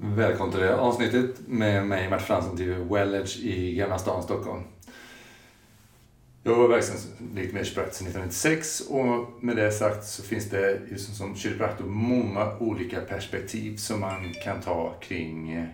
Välkommen 0.00 0.52
till 0.52 0.60
det 0.60 0.66
här 0.66 0.74
avsnittet 0.74 1.40
med 1.46 1.86
mig 1.86 2.10
Mart 2.10 2.22
Fransson 2.22 2.56
till 2.56 2.74
Wellage 2.74 3.38
i 3.38 3.74
Gamla 3.74 3.98
stan, 3.98 4.22
Stockholm. 4.22 4.62
Jag 6.42 6.54
var 6.54 6.68
verksam 6.68 6.96
lite 7.34 7.54
mer 7.54 7.64
kiropraktor 7.64 7.94
sedan 7.94 8.06
1996 8.06 8.80
och 8.80 9.44
med 9.44 9.56
det 9.56 9.72
sagt 9.72 10.04
så 10.04 10.22
finns 10.22 10.50
det 10.50 10.80
just 10.90 11.16
som 11.16 11.36
kiropraktor 11.36 11.84
många 11.84 12.58
olika 12.58 13.00
perspektiv 13.00 13.76
som 13.76 14.00
man 14.00 14.34
kan 14.44 14.60
ta 14.60 14.94
kring 15.00 15.52
eh, 15.52 15.64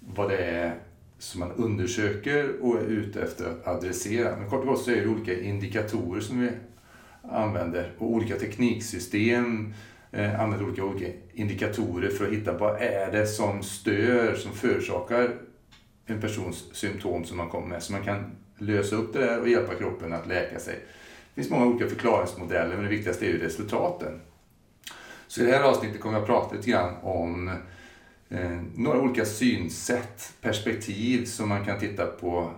vad 0.00 0.30
det 0.30 0.38
är 0.38 0.74
som 1.18 1.40
man 1.40 1.52
undersöker 1.52 2.62
och 2.62 2.78
är 2.78 2.84
ute 2.84 3.22
efter 3.22 3.44
att 3.44 3.66
adressera. 3.66 4.36
Men 4.36 4.50
kort 4.50 4.60
och 4.60 4.66
gott 4.66 4.84
så 4.84 4.90
är 4.90 5.00
det 5.00 5.08
olika 5.08 5.40
indikatorer 5.40 6.20
som 6.20 6.40
vi 6.40 6.50
använder 7.22 7.92
och 7.98 8.10
olika 8.10 8.36
tekniksystem 8.36 9.74
eh, 10.14 10.40
använder 10.40 10.66
olika, 10.66 10.84
olika 10.84 11.12
indikatorer 11.32 12.08
för 12.08 12.26
att 12.26 12.32
hitta 12.32 12.58
vad 12.58 12.82
är 12.82 13.12
det 13.12 13.26
som 13.26 13.62
stör, 13.62 14.34
som 14.34 14.52
förorsakar 14.52 15.30
en 16.06 16.20
persons 16.20 16.64
symptom 16.72 17.24
som 17.24 17.36
man 17.36 17.48
kommer 17.48 17.66
med. 17.66 17.82
Så 17.82 17.92
man 17.92 18.04
kan 18.04 18.36
lösa 18.58 18.96
upp 18.96 19.12
det 19.12 19.18
där 19.18 19.40
och 19.40 19.48
hjälpa 19.48 19.74
kroppen 19.74 20.12
att 20.12 20.26
läka 20.26 20.58
sig. 20.58 20.74
Det 21.34 21.40
finns 21.40 21.50
många 21.50 21.66
olika 21.66 21.88
förklaringsmodeller 21.88 22.74
men 22.74 22.84
det 22.84 22.90
viktigaste 22.90 23.26
är 23.26 23.28
ju 23.28 23.38
resultaten. 23.38 24.20
Så 25.26 25.40
i 25.40 25.44
det 25.44 25.52
här 25.52 25.62
avsnittet 25.62 26.00
kommer 26.00 26.14
jag 26.14 26.22
att 26.22 26.28
prata 26.28 26.56
lite 26.56 26.70
grann 26.70 26.94
om 27.02 27.48
eh, 28.28 28.60
några 28.74 29.00
olika 29.00 29.24
synsätt, 29.24 30.32
perspektiv 30.40 31.24
som 31.24 31.48
man 31.48 31.64
kan 31.64 31.78
titta 31.78 32.06
på 32.06 32.50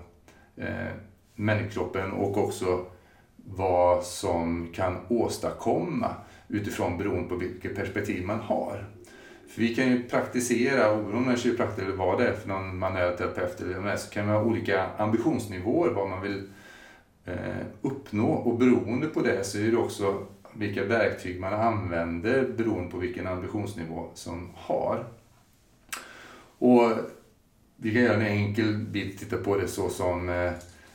eh, 0.56 0.92
människokroppen 1.34 2.12
och 2.12 2.38
också 2.38 2.86
vad 3.36 4.04
som 4.04 4.73
kan 4.74 4.96
åstadkomma 5.09 6.14
utifrån 6.48 6.98
beroende 6.98 7.28
på 7.28 7.34
vilket 7.34 7.77
perspektiv 7.77 8.27
man 8.27 8.41
har. 8.41 8.84
För 9.48 9.60
vi 9.60 9.74
kan 9.74 9.88
ju 9.88 10.02
praktisera, 10.02 10.92
oberoende 10.92 11.16
om 11.16 11.24
man 11.24 11.34
är 11.34 11.38
kiropraktor 11.38 11.84
eller 11.84 11.96
vad 11.96 12.18
det 12.18 12.28
är 12.28 12.32
för 12.34 12.48
någon 12.48 12.78
manuell 12.78 13.16
terapeut 13.16 13.60
eller 13.60 13.79
vad 13.79 14.01
så 14.01 14.10
kan 14.10 14.26
vi 14.26 14.32
ha 14.32 14.43
olika 14.43 14.87
ambitionsnivåer 14.96 15.90
vad 15.90 16.09
man 16.09 16.23
vill 16.23 16.43
eh, 17.24 17.66
uppnå 17.82 18.32
och 18.32 18.59
beroende 18.59 19.07
på 19.07 19.20
det 19.20 19.45
så 19.45 19.59
är 19.59 19.70
det 19.70 19.76
också 19.76 20.26
vilka 20.52 20.85
verktyg 20.85 21.40
man 21.40 21.52
använder 21.52 22.48
beroende 22.57 22.90
på 22.90 22.98
vilken 22.98 23.26
ambitionsnivå 23.26 24.10
som 24.15 24.51
har. 24.54 25.04
Och 26.59 26.92
vi 27.76 27.92
kan 27.92 28.02
göra 28.02 28.15
en 28.15 28.26
enkel 28.26 28.76
bit, 28.76 29.18
titta 29.18 29.37
på 29.37 29.57
det 29.57 29.68
så 29.68 29.88
som, 29.88 30.29
eh, 30.29 30.52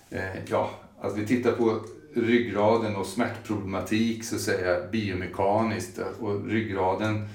eh 0.10 0.44
ja, 0.48 0.72
att 1.00 1.18
vi 1.18 1.28
tittar 1.28 1.52
på 1.52 1.80
ryggraden 2.14 2.96
och 2.96 3.06
smärtproblematik 3.06 4.24
så 4.24 4.36
att 4.36 4.42
säga 4.42 4.88
biomekaniskt. 4.92 6.00
Och 6.20 6.46
ryggraden 6.46 7.28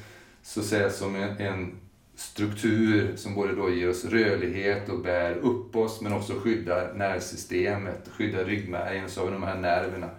så 0.42 0.60
att 0.60 0.66
säga 0.66 0.90
som 0.90 1.16
en, 1.16 1.38
en 1.38 1.72
struktur 2.14 3.16
som 3.16 3.34
både 3.34 3.54
då 3.54 3.70
ger 3.70 3.90
oss 3.90 4.04
rörlighet 4.04 4.88
och 4.88 4.98
bär 4.98 5.34
upp 5.34 5.76
oss 5.76 6.00
men 6.00 6.12
också 6.12 6.32
skyddar 6.40 6.94
nervsystemet, 6.94 8.08
skyddar 8.08 8.44
ryggmärgen, 8.44 9.08
så 9.08 9.20
har 9.20 9.26
vi 9.26 9.32
de 9.32 9.42
här 9.42 9.58
nerverna. 9.58 10.10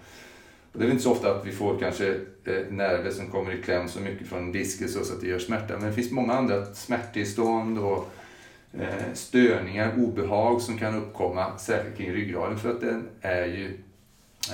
Och 0.72 0.80
det 0.80 0.86
är 0.86 0.92
inte 0.92 1.04
så 1.04 1.12
ofta 1.12 1.36
att 1.36 1.46
vi 1.46 1.52
får 1.52 1.80
kanske 1.80 2.08
eh, 2.46 2.72
nerver 2.72 3.12
som 3.12 3.32
kommer 3.32 3.52
i 3.52 3.62
kläm 3.62 3.88
så 3.88 4.00
mycket 4.00 4.28
från 4.28 4.52
disken 4.52 4.90
så 4.90 5.00
att 5.00 5.22
det 5.22 5.28
gör 5.28 5.40
smärta. 5.40 5.78
Men 5.78 5.88
det 5.88 5.94
finns 5.94 6.12
många 6.12 6.34
andra 6.34 6.66
smärttillstånd 6.66 7.80
och 7.80 8.10
eh, 8.74 9.14
störningar, 9.14 9.94
obehag 9.98 10.62
som 10.62 10.78
kan 10.78 10.96
uppkomma 10.96 11.58
särskilt 11.58 11.98
kring 11.98 12.14
ryggraden 12.14 12.60
för 12.60 12.70
att 12.70 12.82
den 12.82 13.08
är 13.22 13.46
ju 13.46 13.78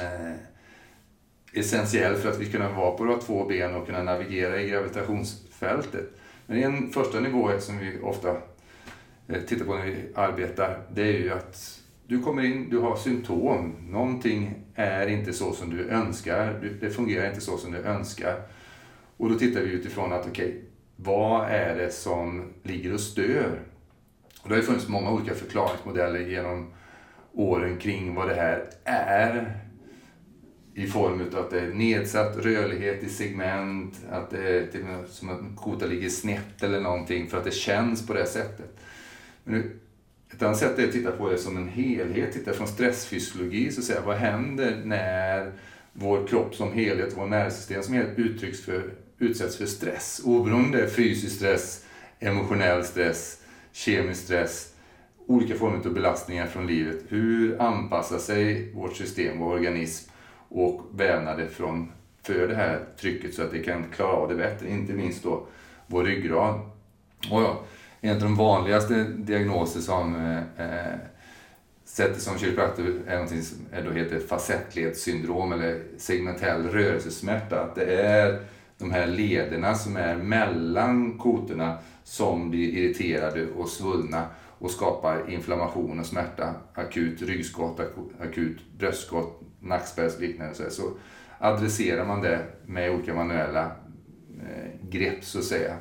eh, 0.01 0.35
essentiell 1.53 2.15
för 2.15 2.29
att 2.29 2.39
vi 2.39 2.45
ska 2.45 2.57
kunna 2.57 2.71
vara 2.71 2.91
på 2.91 3.03
våra 3.03 3.17
två 3.17 3.45
ben 3.45 3.75
och 3.75 3.85
kunna 3.85 4.03
navigera 4.03 4.61
i 4.61 4.69
gravitationsfältet. 4.69 6.09
Men 6.45 6.63
en 6.63 6.89
första 6.89 7.19
nivå 7.19 7.59
som 7.59 7.77
vi 7.77 7.99
ofta 8.01 8.37
eh, 9.27 9.41
tittar 9.47 9.65
på 9.65 9.75
när 9.75 9.85
vi 9.85 9.95
arbetar, 10.15 10.81
det 10.93 11.01
är 11.01 11.19
ju 11.19 11.33
att 11.33 11.79
du 12.07 12.21
kommer 12.21 12.43
in, 12.43 12.69
du 12.69 12.79
har 12.79 12.95
symptom. 12.95 13.75
Någonting 13.89 14.53
är 14.75 15.07
inte 15.07 15.33
så 15.33 15.53
som 15.53 15.69
du 15.69 15.89
önskar. 15.89 16.77
Det 16.81 16.89
fungerar 16.89 17.27
inte 17.27 17.41
så 17.41 17.57
som 17.57 17.71
du 17.71 17.77
önskar. 17.77 18.41
Och 19.17 19.29
då 19.29 19.35
tittar 19.35 19.61
vi 19.61 19.71
utifrån 19.71 20.13
att 20.13 20.27
okej, 20.27 20.47
okay, 20.47 20.61
vad 20.95 21.49
är 21.49 21.75
det 21.75 21.91
som 21.91 22.53
ligger 22.63 22.93
och 22.93 22.99
stör? 22.99 23.59
Och 24.41 24.49
det 24.49 24.55
har 24.55 24.61
ju 24.61 24.67
funnits 24.67 24.87
många 24.87 25.11
olika 25.11 25.33
förklaringsmodeller 25.33 26.19
genom 26.19 26.73
åren 27.33 27.77
kring 27.77 28.15
vad 28.15 28.29
det 28.29 28.35
här 28.35 28.69
är 28.83 29.62
i 30.75 30.87
form 30.87 31.21
av 31.33 31.39
att 31.39 31.49
det 31.49 31.59
är 31.59 31.73
nedsatt 31.73 32.37
rörlighet 32.37 33.03
i 33.03 33.09
segment, 33.09 34.01
att 34.11 34.29
det 34.29 34.57
är 34.57 34.67
till 34.67 34.85
som 35.07 35.29
att 35.29 35.39
kota 35.55 35.85
ligger 35.85 36.09
snett 36.09 36.63
eller 36.63 36.81
någonting 36.81 37.27
för 37.29 37.37
att 37.37 37.43
det 37.43 37.53
känns 37.53 38.07
på 38.07 38.13
det 38.13 38.25
sättet. 38.25 38.77
Men 39.43 39.79
ett 40.33 40.41
annat 40.41 40.57
sätt 40.57 40.79
är 40.79 40.83
att 40.83 40.91
titta 40.91 41.11
på 41.11 41.29
det 41.29 41.37
som 41.37 41.57
en 41.57 41.67
helhet, 41.67 42.33
titta 42.33 42.53
från 42.53 42.67
stressfysiologi, 42.67 43.71
så 43.71 43.79
att 43.79 43.85
säga, 43.85 44.01
vad 44.05 44.15
händer 44.15 44.81
när 44.85 45.51
vår 45.93 46.27
kropp 46.27 46.55
som 46.55 46.73
helhet, 46.73 47.13
vår 47.17 47.27
nervsystem 47.27 47.83
som 47.83 47.93
helhet 47.93 48.19
uttrycks 48.19 48.61
för, 48.61 48.93
utsätts 49.19 49.57
för 49.57 49.65
stress. 49.65 50.21
Oberoende 50.25 50.89
fysisk 50.89 51.35
stress, 51.35 51.85
emotionell 52.19 52.83
stress, 52.83 53.41
kemisk 53.71 54.23
stress, 54.23 54.73
olika 55.27 55.55
former 55.55 55.77
av 55.77 55.93
belastningar 55.93 56.47
från 56.47 56.67
livet. 56.67 56.99
Hur 57.07 57.61
anpassar 57.61 58.17
sig 58.17 58.73
vårt 58.73 58.95
system, 58.95 59.39
vår 59.39 59.53
organism 59.53 60.12
och 60.53 60.81
vävnader 60.91 61.47
från, 61.47 61.91
för 62.23 62.47
det 62.47 62.55
här 62.55 62.79
trycket 62.99 63.33
så 63.33 63.43
att 63.43 63.51
det 63.51 63.59
kan 63.59 63.85
klara 63.95 64.11
av 64.11 64.29
det 64.29 64.35
bättre. 64.35 64.69
Inte 64.69 64.93
minst 64.93 65.23
då 65.23 65.45
vår 65.87 66.03
ryggrad. 66.03 66.59
Och 67.31 67.41
ja, 67.41 67.63
en 68.01 68.15
av 68.15 68.21
de 68.21 68.35
vanligaste 68.35 69.03
diagnoser 69.03 69.79
som 69.79 70.15
eh, 70.15 70.65
eh 70.67 70.95
sätter 71.85 72.19
som 72.19 72.37
kiropraktor 72.37 72.85
är 73.07 73.13
någonting 73.13 73.41
som 73.41 73.57
då 73.85 73.91
heter 73.91 74.19
facettledssyndrom 74.19 75.51
eller 75.51 75.81
segmentell 75.97 76.69
rörelsesmärta. 76.69 77.61
Att 77.61 77.75
det 77.75 78.01
är 78.01 78.39
de 78.77 78.91
här 78.91 79.07
lederna 79.07 79.75
som 79.75 79.97
är 79.97 80.15
mellan 80.15 81.17
kotorna 81.17 81.77
som 82.03 82.49
blir 82.49 82.69
irriterade 82.69 83.47
och 83.47 83.69
svullna 83.69 84.25
och 84.63 84.71
skapar 84.71 85.29
inflammation 85.29 85.99
och 85.99 86.05
smärta. 86.05 86.53
Akut 86.73 87.21
ryggskott, 87.21 87.79
akut 88.19 88.57
bröstskott, 88.77 89.41
nackspärrsliknande. 89.59 90.55
Så, 90.55 90.69
så 90.69 90.91
adresserar 91.39 92.05
man 92.05 92.21
det 92.21 92.45
med 92.65 92.91
olika 92.91 93.13
manuella 93.13 93.65
eh, 94.41 94.89
grepp 94.89 95.23
så 95.23 95.39
att 95.39 95.45
säga. 95.45 95.77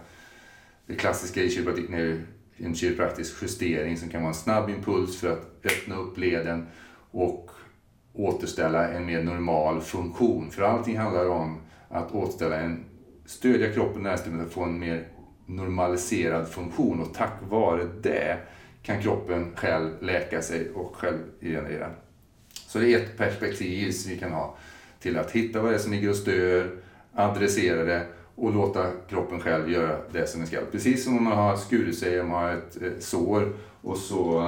Det 0.87 0.94
klassiska 0.94 1.43
i 1.43 1.50
kiropraktiken 1.50 1.94
är 1.94 1.98
ju 1.98 2.22
en 2.56 2.75
kiropraktisk 2.75 3.43
justering 3.43 3.97
som 3.97 4.09
kan 4.09 4.22
vara 4.22 4.28
en 4.28 4.34
snabb 4.34 4.70
impuls 4.70 5.20
för 5.20 5.32
att 5.32 5.64
öppna 5.64 5.97
upp 5.97 6.19
leden 6.19 6.66
och 7.10 7.50
återställa 8.12 8.88
en 8.88 9.06
mer 9.06 9.22
normal 9.22 9.81
funktion. 9.81 10.50
För 10.50 10.62
allting 10.62 10.99
handlar 10.99 11.28
om 11.28 11.60
att 11.88 12.12
återställa 12.12 12.56
en, 12.56 12.84
stödja 13.26 13.72
kroppen 13.72 14.03
närsystemet 14.03 14.47
att 14.47 14.53
få 14.53 14.62
en 14.62 14.78
mer 14.78 15.09
normaliserad 15.47 16.49
funktion 16.49 17.00
och 17.00 17.14
tack 17.14 17.32
vare 17.49 17.88
det 18.03 18.38
kan 18.82 19.03
kroppen 19.03 19.53
själv 19.56 19.91
läka 20.00 20.43
sig 20.43 20.70
och 20.70 20.97
själv 20.97 21.19
generera. 21.41 21.91
Så 22.53 22.78
det 22.78 22.94
är 22.94 22.98
ett 22.98 23.16
perspektiv 23.16 23.91
som 23.91 24.10
vi 24.10 24.19
kan 24.19 24.32
ha 24.32 24.56
till 25.00 25.19
att 25.19 25.31
hitta 25.31 25.62
vad 25.62 25.72
det 25.72 25.75
är 25.75 25.78
som 25.78 25.93
ligger 25.93 26.10
och 26.10 26.16
stör, 26.16 26.70
adressera 27.12 27.84
det 27.84 28.06
och 28.34 28.54
låta 28.54 28.91
kroppen 29.09 29.41
själv 29.41 29.70
göra 29.70 29.98
det 30.12 30.26
som 30.26 30.41
den 30.41 30.47
ska. 30.47 30.60
Precis 30.72 31.04
som 31.04 31.16
om 31.16 31.25
man 31.25 31.38
har 31.38 31.56
skurit 31.56 31.98
sig, 31.98 32.20
om 32.20 32.28
man 32.28 32.43
har 32.43 32.53
ett, 32.53 32.82
eh, 32.82 32.91
sår 32.98 33.53
och 33.81 33.97
så 33.97 34.41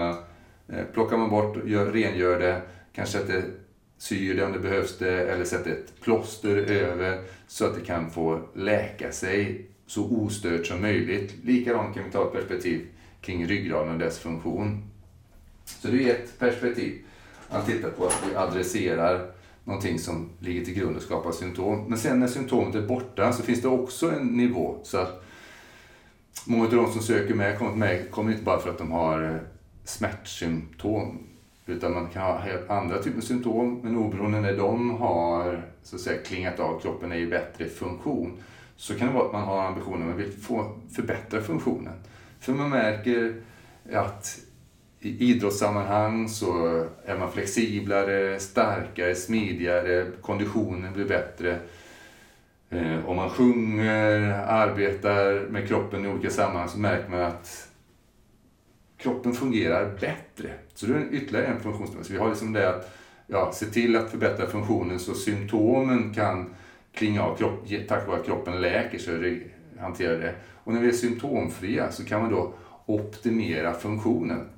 eh, 0.69 0.85
plockar 0.93 1.17
man 1.17 1.31
bort, 1.31 1.67
gör, 1.67 1.93
rengör 1.93 2.39
det, 2.39 2.63
kanske 2.93 3.19
sätter 3.19 3.45
syr 3.99 4.37
det 4.37 4.45
om 4.45 4.53
det 4.53 4.59
behövs 4.59 4.99
det 4.99 5.31
eller 5.31 5.45
sätter 5.45 5.71
ett 5.71 6.01
plåster 6.01 6.57
över 6.57 7.23
så 7.47 7.67
att 7.67 7.75
det 7.75 7.81
kan 7.81 8.11
få 8.11 8.41
läka 8.55 9.13
sig 9.13 9.67
så 9.87 10.05
ostört 10.05 10.67
som 10.67 10.81
möjligt. 10.81 11.35
Likadant 11.45 11.95
kan 11.95 12.05
vi 12.05 12.11
ta 12.11 12.27
ett 12.27 12.33
perspektiv 12.33 12.87
kring 13.25 13.47
ryggraden 13.47 13.93
och 13.93 13.99
dess 13.99 14.19
funktion. 14.19 14.83
Så 15.65 15.89
det 15.89 16.11
är 16.11 16.15
ett 16.15 16.39
perspektiv 16.39 17.05
att 17.49 17.67
titta 17.67 17.91
på 17.91 18.07
att 18.07 18.25
vi 18.31 18.37
adresserar 18.37 19.31
någonting 19.65 19.99
som 19.99 20.31
ligger 20.39 20.65
till 20.65 20.75
grund 20.75 20.97
och 20.97 21.03
skapar 21.03 21.33
symptom. 21.33 21.85
Men 21.89 21.99
sen 21.99 22.21
när 22.21 22.27
symptomet 22.27 22.75
är 22.75 22.83
borta 22.83 23.33
så 23.33 23.43
finns 23.43 23.63
det 23.63 23.69
också 23.69 24.11
en 24.11 24.27
nivå. 24.27 24.77
Så 24.83 24.99
att 24.99 25.25
många 26.47 26.65
av 26.65 26.71
de 26.71 26.93
som 26.93 27.03
söker 27.03 27.35
med 27.35 27.59
kommer 27.59 27.77
med 27.77 28.11
kommer 28.11 28.33
inte 28.33 28.45
bara 28.45 28.59
för 28.59 28.71
att 28.71 28.79
de 28.79 28.93
har 28.93 29.23
eh, 29.23 29.37
smärtsymptom. 29.85 31.19
Utan 31.67 31.93
man 31.93 32.09
kan 32.09 32.23
ha 32.23 32.39
helt 32.39 32.71
andra 32.71 33.03
typer 33.03 33.19
av 33.19 33.23
symptom. 33.23 33.81
Men 33.83 33.97
oberoende 33.97 34.41
när 34.41 34.57
de 34.57 34.91
har 34.91 35.65
så 35.83 35.97
att 35.97 36.03
säga, 36.03 36.23
klingat 36.23 36.61
av, 36.61 36.81
kroppen 36.81 37.13
är 37.13 37.17
i 37.17 37.27
bättre 37.27 37.69
funktion. 37.69 38.33
Så 38.77 38.95
kan 38.95 39.07
det 39.07 39.15
vara 39.15 39.27
att 39.27 39.33
man 39.33 39.43
har 39.43 39.63
ambitionen 39.63 40.03
att 40.03 40.09
man 40.09 40.17
vill 40.17 40.33
få 40.33 40.79
förbättra 40.93 41.41
funktionen. 41.41 41.93
För 42.45 42.53
man 42.53 42.71
märker 42.71 43.35
att 43.93 44.39
i 45.01 45.31
idrottssammanhang 45.31 46.29
så 46.29 46.67
är 47.05 47.19
man 47.19 47.33
flexiblare, 47.33 48.41
starkare, 48.41 49.15
smidigare, 49.15 50.07
konditionen 50.21 50.93
blir 50.93 51.05
bättre. 51.05 51.59
Eh, 52.71 53.07
om 53.07 53.17
man 53.17 53.31
sjunger, 53.31 54.33
arbetar 54.47 55.49
med 55.51 55.69
kroppen 55.69 56.05
i 56.05 56.09
olika 56.09 56.31
sammanhang 56.31 56.69
så 56.69 56.79
märker 56.79 57.11
man 57.11 57.21
att 57.21 57.69
kroppen 58.97 59.33
fungerar 59.33 59.91
bättre. 60.01 60.51
Så 60.75 60.87
det 60.87 60.95
är 60.95 61.09
ytterligare 61.11 61.47
en 61.47 61.61
funktionsnivå. 61.61 62.05
Så 62.05 62.13
vi 62.13 62.19
har 62.19 62.29
liksom 62.29 62.53
det 62.53 62.69
att 62.69 62.97
ja, 63.27 63.53
se 63.55 63.67
till 63.67 63.97
att 63.97 64.11
förbättra 64.11 64.47
funktionen 64.47 64.99
så 64.99 65.15
symptomen 65.15 66.15
kan 66.15 66.55
klinga 66.95 67.23
av 67.23 67.37
kropp, 67.37 67.69
tack 67.89 68.07
vare 68.07 68.21
att 68.21 68.27
kroppen 68.27 68.61
läker 68.61 68.99
sig 68.99 69.54
hantera 69.85 70.19
det. 70.19 70.35
Och 70.65 70.73
när 70.73 70.81
vi 70.81 70.89
är 70.89 70.93
symptomfria 70.93 71.93
så 71.93 72.05
kan 72.05 72.21
man 72.21 72.31
då 72.31 72.55
optimera 72.87 73.75
funktionen. 73.75 74.49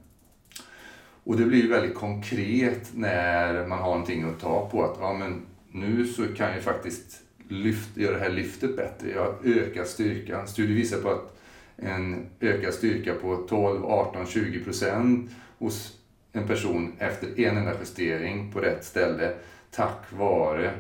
Och 1.25 1.37
det 1.37 1.44
blir 1.44 1.62
ju 1.62 1.69
väldigt 1.69 1.94
konkret 1.94 2.90
när 2.94 3.67
man 3.67 3.78
har 3.78 3.90
någonting 3.90 4.25
att 4.25 4.40
ta 4.40 4.69
på. 4.70 4.84
Att 4.84 4.96
ja, 5.00 5.14
men 5.14 5.43
nu 5.70 6.06
så 6.06 6.34
kan 6.34 6.52
jag 6.52 6.62
faktiskt 6.62 7.20
lyft, 7.49 7.96
göra 7.96 8.14
det 8.14 8.23
här 8.23 8.31
lyftet 8.31 8.76
bättre. 8.76 9.11
Jag 9.11 9.46
ökar 9.46 9.84
styrkan. 9.84 10.49
Studier 10.49 10.76
visar 10.76 11.00
på 11.00 11.11
att 11.11 11.38
en 11.76 12.26
ökad 12.40 12.75
styrka 12.75 13.14
på 13.14 13.37
12, 13.37 13.84
18, 13.84 14.26
20 14.26 14.64
procent 14.64 15.31
hos 15.58 15.99
en 16.32 16.46
person 16.46 16.93
efter 16.99 17.40
en 17.40 17.56
enda 17.56 17.79
justering 17.81 18.52
på 18.52 18.61
rätt 18.61 18.84
ställe 18.84 19.34
tack 19.70 20.12
vare 20.19 20.72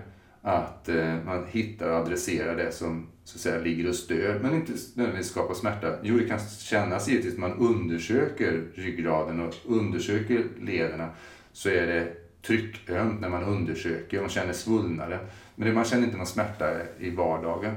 att 0.42 0.88
eh, 0.88 1.14
man 1.24 1.46
hittar 1.50 1.90
och 1.90 1.96
adresserar 1.96 2.56
det 2.56 2.72
som 2.72 3.06
så 3.26 3.36
att 3.36 3.40
säga 3.40 3.58
ligger 3.58 3.88
och 3.88 3.94
stör 3.94 4.38
men 4.42 4.54
inte 4.54 4.72
nödvändigtvis 4.94 5.30
skapar 5.30 5.54
smärta. 5.54 5.98
Jo, 6.02 6.18
det 6.18 6.28
kan 6.28 6.38
kännas 6.58 7.08
givetvis 7.08 7.38
när 7.38 7.48
man 7.48 7.58
undersöker 7.58 8.64
ryggraden 8.74 9.40
och 9.40 9.54
undersöker 9.64 10.44
lederna 10.60 11.08
så 11.52 11.68
är 11.68 11.86
det 11.86 12.12
tryckömt 12.42 13.20
när 13.20 13.28
man 13.28 13.44
undersöker, 13.44 14.20
man 14.20 14.30
känner 14.30 14.52
svullnaden. 14.52 15.18
Men 15.54 15.74
man 15.74 15.84
känner 15.84 16.04
inte 16.04 16.16
någon 16.16 16.26
smärta 16.26 16.70
i 16.98 17.10
vardagen. 17.10 17.74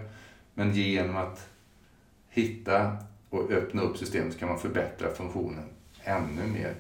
Men 0.54 0.74
genom 0.74 1.18
att 1.18 1.50
hitta 2.30 2.98
och 3.30 3.52
öppna 3.52 3.82
upp 3.82 3.98
systemet 3.98 4.34
så 4.34 4.40
kan 4.40 4.50
man 4.50 4.60
förbättra 4.60 5.10
funktionen 5.10 5.66
ännu 6.04 6.48
mer. 6.54 6.76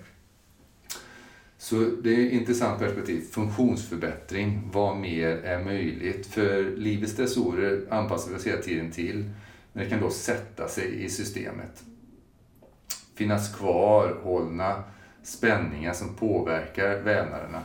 Så 1.62 1.76
det 1.76 2.16
är 2.16 2.28
ett 2.28 2.34
intressant 2.34 2.80
perspektiv. 2.80 3.22
Funktionsförbättring. 3.32 4.70
Vad 4.74 4.98
mer 4.98 5.28
är 5.28 5.64
möjligt? 5.64 6.28
För 6.28 6.64
livets 6.78 7.12
stressorer 7.12 7.82
anpassar 7.90 8.32
vi 8.32 8.38
oss 8.38 8.48
hela 8.48 8.62
tiden 8.62 8.92
till. 8.92 9.30
Men 9.74 9.84
det 9.84 9.90
kan 9.90 10.02
då 10.02 10.10
sätta 10.10 10.68
sig 10.68 11.04
i 11.04 11.10
systemet. 11.10 11.84
Finnas 13.16 13.56
kvar, 13.56 14.18
hållna 14.24 14.84
spänningar 15.24 15.94
som 15.94 16.16
påverkar 16.16 17.02
vävnaderna. 17.02 17.62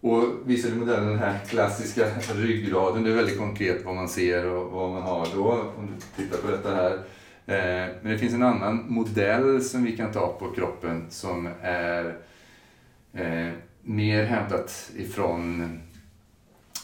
Och 0.00 0.24
visade 0.44 0.74
modellen 0.74 1.08
den 1.08 1.18
här 1.18 1.38
klassiska 1.48 2.06
ryggraden. 2.34 3.04
Det 3.04 3.10
är 3.10 3.14
väldigt 3.14 3.38
konkret 3.38 3.84
vad 3.84 3.94
man 3.94 4.08
ser 4.08 4.46
och 4.46 4.70
vad 4.70 4.90
man 4.90 5.02
har 5.02 5.28
då. 5.34 5.72
Om 5.78 5.86
du 5.86 6.22
tittar 6.22 6.38
på 6.38 6.50
detta 6.50 6.74
här. 6.74 6.92
Eh, 7.46 7.94
men 8.02 8.12
det 8.12 8.18
finns 8.18 8.34
en 8.34 8.42
annan 8.42 8.84
modell 8.88 9.64
som 9.64 9.84
vi 9.84 9.96
kan 9.96 10.12
ta 10.12 10.36
på 10.38 10.50
kroppen 10.50 11.06
som 11.10 11.48
är 11.62 12.16
eh, 13.16 13.52
mer 13.82 14.24
hämtat 14.24 14.90
ifrån 14.96 15.80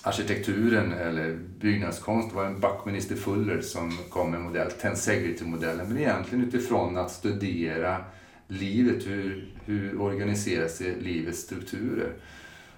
arkitekturen 0.02 0.92
eller 0.92 1.38
byggnadskonst. 1.60 2.30
Det 2.30 2.36
var 2.36 2.44
en 2.44 2.60
Buckminster 2.60 3.16
Fuller 3.16 3.60
som 3.60 3.98
kom 4.10 4.30
med 4.30 4.40
modell, 4.40 4.70
Tensegrity-modellen. 4.70 5.88
Men 5.88 5.98
egentligen 5.98 6.44
utifrån 6.44 6.96
att 6.96 7.10
studera 7.10 8.04
livet, 8.48 9.06
hur, 9.06 9.54
hur 9.64 10.00
organiserar 10.00 10.68
sig 10.68 10.94
livets 11.00 11.38
strukturer? 11.38 12.12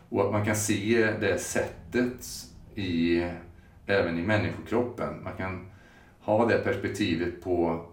Och 0.08 0.26
att 0.26 0.32
man 0.32 0.44
kan 0.44 0.56
se 0.56 1.10
det 1.20 1.38
sättet 1.38 2.26
i, 2.74 3.24
även 3.86 4.18
i 4.18 4.22
människokroppen. 4.22 5.24
Man 5.24 5.36
kan 5.36 5.66
ha 6.20 6.46
det 6.46 6.58
perspektivet 6.58 7.42
på 7.42 7.86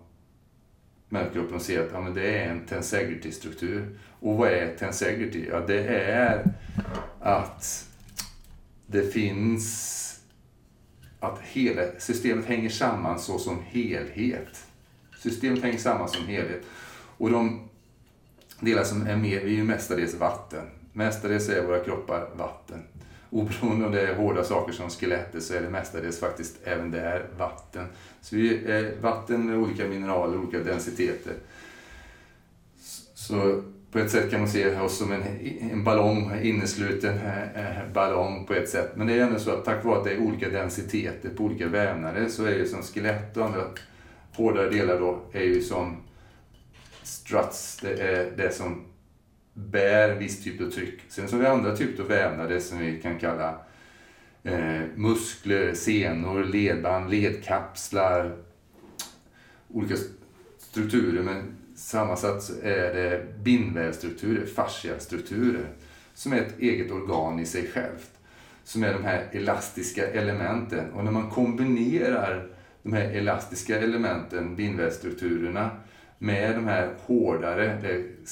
människokroppen 1.12 1.56
och 1.56 1.62
se 1.62 1.80
att 1.80 1.90
ja, 1.94 2.02
men 2.02 2.13
det 2.13 2.38
är 2.38 2.50
en 2.50 2.66
tensegrity-struktur. 2.66 4.00
Och 4.19 4.38
vad 4.38 4.50
är 4.50 4.75
tensegrity? 4.75 5.48
Ja, 5.50 5.60
det 5.60 5.88
är 5.88 6.54
att 7.19 7.88
det 8.86 9.13
finns 9.13 9.98
att 11.19 11.40
hela 11.40 11.81
systemet 12.00 12.46
hänger 12.46 12.69
samman 12.69 13.19
så 13.19 13.40
som 13.40 13.60
helhet. 13.66 14.66
Systemet 15.19 15.63
hänger 15.63 15.78
samman 15.78 16.10
som 16.10 16.25
helhet. 16.25 16.62
Och 17.18 17.31
de 17.31 17.69
delar 18.60 18.84
som 18.84 19.02
är 19.02 19.16
med, 19.16 19.42
vi 19.44 19.54
är 19.54 19.57
ju 19.57 19.64
mestadels 19.64 20.16
vatten. 20.16 20.66
Mestadels 20.94 21.50
är 21.50 21.66
våra 21.66 21.84
kroppar 21.84 22.30
vatten. 22.36 22.84
Oberoende 23.33 23.86
om 23.86 23.92
det 23.92 24.01
är 24.01 24.16
hårda 24.16 24.44
saker 24.44 24.74
som 24.74 24.89
skelettet 24.89 25.44
så 25.44 25.54
är 25.54 25.62
det 25.62 25.69
mestadels 25.69 26.19
faktiskt 26.19 26.56
även 26.63 26.92
där 26.92 27.25
vatten. 27.38 27.86
Så 28.22 28.36
vi 28.36 28.72
är 28.72 29.01
vatten 29.01 29.45
med 29.45 29.57
olika 29.57 29.88
mineraler, 29.88 30.38
olika 30.38 30.60
densiteter. 30.60 31.33
Så 33.13 33.62
på 33.92 34.00
ett 34.00 34.12
sätt 34.12 34.31
kan 34.31 34.39
man 34.39 34.50
se 34.50 34.80
oss 34.80 34.98
som 34.98 35.12
en, 35.12 35.24
en 35.72 35.83
ballong, 35.83 36.39
innesluten 36.42 37.18
eh, 37.18 37.78
eh, 37.78 37.94
ballong 37.94 38.45
på 38.45 38.54
ett 38.54 38.69
sätt. 38.69 38.92
Men 38.95 39.07
det 39.07 39.13
är 39.13 39.19
ändå 39.19 39.39
så 39.39 39.51
att 39.51 39.66
tack 39.66 39.86
vare 39.86 39.98
att 39.98 40.04
det 40.04 40.12
är 40.12 40.19
olika 40.19 40.50
densiteter 40.50 41.30
på 41.30 41.44
olika 41.44 41.68
vävnader 41.68 42.28
så 42.30 42.45
är 42.45 42.57
det 42.57 42.66
som 42.66 42.81
skelett 42.81 43.38
och 43.38 43.45
andra 43.45 43.62
hårdare 44.33 44.69
delar 44.69 45.00
då 45.00 45.19
är 45.31 45.44
ju 45.44 45.62
som 45.62 45.98
struts, 47.04 47.78
det 47.81 48.01
är 48.01 48.31
det 48.38 48.51
som 48.54 48.86
bär 49.53 50.15
viss 50.15 50.44
typ 50.44 50.62
av 50.62 50.69
tryck. 50.69 51.00
Sen 51.09 51.27
så 51.27 51.36
har 51.36 51.42
vi 51.42 51.48
andra 51.48 51.75
typer 51.75 52.03
av 52.03 52.09
vävnader 52.09 52.59
som 52.59 52.80
vi 52.80 53.01
kan 53.01 53.19
kalla 53.19 53.59
eh, 54.44 54.81
muskler, 54.95 55.74
senor, 55.74 56.44
ledband, 56.44 57.09
ledkapslar, 57.09 58.38
olika 59.68 59.95
strukturer. 60.57 61.24
Men 61.24 61.57
sammansatt 61.75 62.44
så 62.44 62.53
är 62.62 62.94
det 62.94 63.25
bindvävsstrukturer, 63.44 64.45
fasciastrukturer, 64.45 65.68
som 66.13 66.33
är 66.33 66.38
ett 66.38 66.59
eget 66.59 66.92
organ 66.92 67.39
i 67.39 67.45
sig 67.45 67.68
självt. 67.68 68.12
Som 68.63 68.83
är 68.83 68.94
de 68.94 69.04
här 69.04 69.27
elastiska 69.31 70.07
elementen. 70.07 70.92
Och 70.92 71.04
när 71.04 71.12
man 71.12 71.30
kombinerar 71.30 72.47
de 72.83 72.94
här 72.94 73.12
elastiska 73.12 73.80
elementen, 73.80 74.56
bindvävsstrukturerna, 74.56 75.69
med 76.18 76.56
de 76.56 76.68
här 76.68 76.94
hårdare, 77.06 77.77
det 77.81 78.27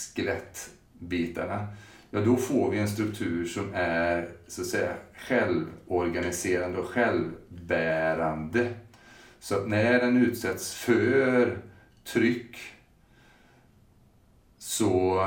bitarna, 1.00 1.68
ja 2.10 2.22
då 2.22 2.36
får 2.36 2.72
vi 2.72 2.80
en 2.80 2.90
struktur 2.90 3.46
som 3.46 3.74
är 3.74 4.30
så 4.48 4.62
att 4.62 4.68
säga 4.68 4.94
självorganiserande 5.14 6.80
och 6.80 6.86
självbärande. 6.86 8.74
Så 9.40 9.56
att 9.56 9.68
när 9.68 10.00
den 10.00 10.18
utsätts 10.18 10.74
för 10.74 11.58
tryck 12.04 12.58
så 14.58 15.26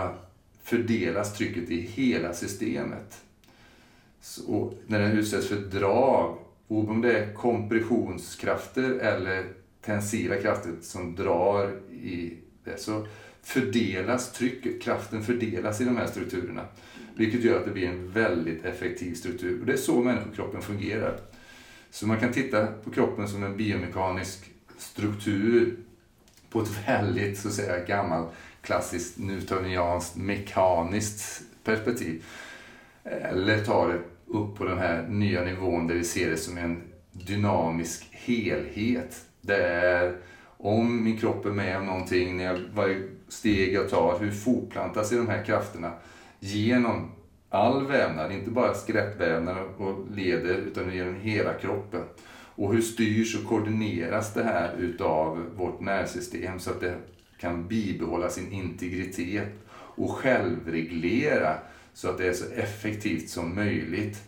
fördelas 0.62 1.35
trycket 1.35 1.71
i 1.71 1.81
hela 1.81 2.33
systemet. 2.33 3.21
Så 4.21 4.75
när 4.87 5.00
den 5.00 5.12
utsätts 5.19 5.49
för 5.49 5.57
drag, 5.57 6.38
om 6.69 7.00
det 7.02 7.19
är 7.19 7.35
kompressionskrafter 7.35 8.91
eller 8.91 9.52
tensila 9.81 10.37
krafter 10.37 10.73
som 10.81 11.14
drar 11.14 11.81
i 11.91 12.38
det, 12.64 12.81
så 12.81 13.07
fördelas 13.43 14.33
trycket, 14.33 14.83
kraften 14.83 15.23
fördelas 15.23 15.81
i 15.81 15.85
de 15.85 15.97
här 15.97 16.07
strukturerna. 16.07 16.67
Vilket 17.15 17.45
gör 17.45 17.59
att 17.59 17.65
det 17.65 17.71
blir 17.71 17.89
en 17.89 18.11
väldigt 18.11 18.65
effektiv 18.65 19.15
struktur. 19.15 19.61
Och 19.61 19.67
det 19.67 19.73
är 19.73 19.77
så 19.77 20.03
människokroppen 20.03 20.63
fungerar. 20.63 21.17
Så 21.91 22.07
man 22.07 22.21
kan 22.21 22.33
titta 22.33 22.67
på 22.67 22.91
kroppen 22.91 23.29
som 23.29 23.43
en 23.43 23.57
biomekanisk 23.57 24.51
struktur 24.79 25.77
på 26.51 26.61
ett 26.61 26.89
väldigt 26.89 27.39
så 27.39 27.49
att 27.49 27.55
säga, 27.55 27.85
gammalt 27.85 28.29
klassiskt 28.61 29.19
newtonianskt 29.19 30.17
mekaniskt 30.17 31.43
perspektiv. 31.65 32.25
Eller 33.05 33.65
ta 33.65 33.89
det 33.89 33.99
upp 34.27 34.59
på 34.59 34.65
den 34.65 34.79
här 34.79 35.09
nya 35.09 35.45
nivån 35.45 35.87
där 35.87 35.95
vi 35.95 36.05
ser 36.05 36.31
det 36.31 36.37
som 36.37 36.59
en 36.59 36.83
dynamisk 37.13 38.09
helhet. 38.11 39.25
Där 39.41 40.17
om 40.62 41.04
min 41.04 41.19
kropp 41.19 41.47
är 41.47 41.50
med 41.50 41.78
om 41.78 41.87
någonting, 41.87 42.37
när 42.37 42.45
jag, 42.45 42.61
varje 42.75 43.02
steg 43.28 43.75
jag 43.75 43.90
tar, 43.90 44.19
hur 44.21 44.31
fortplantas 44.31 45.09
sig 45.09 45.19
de 45.19 45.28
här 45.28 45.45
krafterna 45.45 45.92
genom 46.40 47.11
all 47.49 47.87
vävnad, 47.87 48.33
inte 48.33 48.50
bara 48.50 48.75
skelettvävnad 48.75 49.57
och 49.76 50.11
leder, 50.11 50.54
utan 50.54 50.95
genom 50.95 51.14
hela 51.14 51.54
kroppen. 51.54 52.02
Och 52.54 52.75
hur 52.75 52.83
styrs 52.83 53.37
och 53.37 53.49
koordineras 53.49 54.35
det 54.35 54.45
här 54.45 54.76
utav 54.78 55.47
vårt 55.57 55.81
nervsystem 55.81 56.59
så 56.59 56.71
att 56.71 56.81
det 56.81 56.97
kan 57.40 57.69
bibehålla 57.69 58.28
sin 58.28 58.52
integritet 58.52 59.49
och 59.71 60.11
självreglera 60.11 61.59
så 61.95 62.09
att 62.09 62.19
det 62.19 62.26
är 62.26 62.33
så 62.33 62.52
effektivt 62.54 63.28
som 63.28 63.54
möjligt 63.54 64.23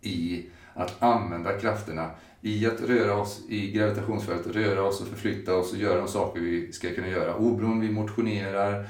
i 0.00 0.46
att 0.74 1.02
använda 1.02 1.58
krafterna 1.58 2.10
i 2.42 2.66
att 2.66 2.80
röra 2.80 3.16
oss 3.16 3.40
i 3.48 3.70
gravitationsfältet, 3.70 4.56
röra 4.56 4.82
oss 4.82 5.00
och 5.00 5.08
förflytta 5.08 5.56
oss 5.56 5.72
och 5.72 5.78
göra 5.78 5.98
de 5.98 6.08
saker 6.08 6.40
vi 6.40 6.72
ska 6.72 6.94
kunna 6.94 7.08
göra. 7.08 7.36
Oberoende 7.36 7.86
vi 7.86 7.92
motionerar, 7.92 8.86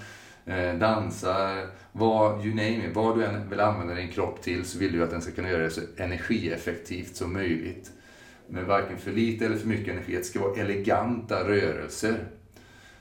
eh, 0.47 0.75
dansar, 0.75 1.66
vad, 1.92 2.47
you 2.47 2.54
name 2.54 2.88
it, 2.88 2.94
vad 2.94 3.18
du 3.18 3.25
än 3.25 3.50
vill 3.50 3.61
använda 3.61 3.94
din 3.94 4.09
kropp 4.09 4.42
till 4.42 4.64
så 4.64 4.78
vill 4.78 4.92
du 4.92 5.02
att 5.02 5.11
den 5.11 5.23
ska 5.23 5.32
kunna 5.32 5.50
göra 5.50 5.62
det 5.62 5.71
så 5.71 5.80
energieffektivt 5.97 7.16
som 7.16 7.32
möjligt. 7.32 7.90
med 8.49 8.64
varken 8.64 8.99
för 8.99 9.11
lite 9.11 9.47
eller 9.47 9.56
för 9.56 9.68
mycket 9.68 9.94
energi. 9.94 10.16
Det 10.16 10.23
ska 10.23 10.40
vara 10.40 10.61
eleganta 10.61 11.49
rörelser. 11.49 12.25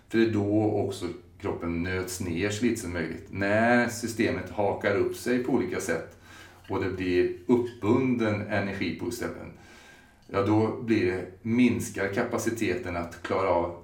För 0.10 0.18
det 0.18 0.24
är 0.24 0.30
då 0.30 0.72
också 0.72 1.06
kroppen 1.42 1.84
nöts 1.84 2.22
ner 2.22 2.50
så 2.50 2.66
lite 2.66 2.82
som 2.82 2.94
möjligt. 2.94 3.28
När 3.30 3.90
systemet 3.90 4.50
hakar 4.50 4.96
upp 4.96 5.16
sig 5.16 5.44
på 5.44 5.52
olika 5.52 5.80
sätt 5.80 6.18
och 6.70 6.84
det 6.84 6.90
blir 6.90 7.34
uppbunden 7.48 8.42
energi 8.42 9.00
på 9.00 9.12
ställen, 9.12 9.52
ja 10.32 10.42
då 10.42 10.82
blir 10.82 11.06
det, 11.06 11.26
minskar 11.42 12.14
kapaciteten 12.14 12.98
att 12.98 13.24
klara 13.24 13.50
av 13.50 13.84